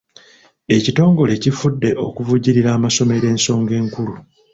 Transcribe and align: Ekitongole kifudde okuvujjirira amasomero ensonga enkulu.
Ekitongole 0.77 1.33
kifudde 1.43 1.89
okuvujjirira 2.05 2.69
amasomero 2.77 3.25
ensonga 3.33 3.73
enkulu. 3.81 4.13